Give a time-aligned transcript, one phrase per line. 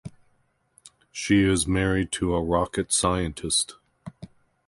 [1.11, 3.75] She is married to a rocket scientist.